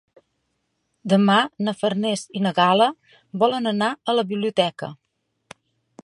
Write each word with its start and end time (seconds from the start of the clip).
Demà 1.11 1.35
na 1.67 1.73
Farners 1.81 2.23
i 2.39 2.41
na 2.45 2.53
Gal·la 2.59 2.87
volen 3.43 3.73
anar 3.73 3.91
a 4.13 4.19
la 4.21 4.27
biblioteca. 4.31 4.89